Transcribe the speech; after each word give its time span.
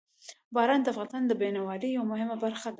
باران 0.55 0.79
د 0.81 0.87
افغانستان 0.93 1.23
د 1.27 1.31
بڼوالۍ 1.39 1.89
یوه 1.95 2.09
مهمه 2.11 2.35
برخه 2.43 2.63
ده. 2.67 2.69